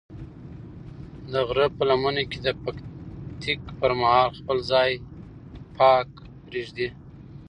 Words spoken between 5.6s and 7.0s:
پاک پرېږدئ.